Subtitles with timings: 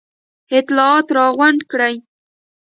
[0.57, 1.95] اطلاعات را غونډ کړي.